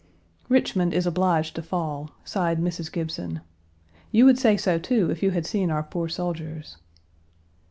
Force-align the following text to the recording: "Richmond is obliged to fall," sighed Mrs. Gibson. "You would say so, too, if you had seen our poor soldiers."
"Richmond 0.49 0.95
is 0.95 1.05
obliged 1.05 1.53
to 1.55 1.61
fall," 1.61 2.09
sighed 2.23 2.57
Mrs. 2.57 2.91
Gibson. 2.91 3.41
"You 4.11 4.25
would 4.25 4.39
say 4.39 4.57
so, 4.57 4.79
too, 4.79 5.11
if 5.11 5.21
you 5.21 5.29
had 5.29 5.45
seen 5.45 5.69
our 5.69 5.83
poor 5.83 6.09
soldiers." 6.09 6.77